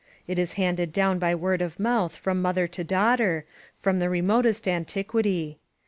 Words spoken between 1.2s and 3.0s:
word of mouth from mother to